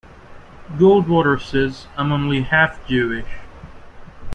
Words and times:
Goldwater 0.79 1.39
says, 1.39 1.85
I'm 1.95 2.11
only 2.11 2.41
half 2.41 2.83
Jewish. 2.87 3.31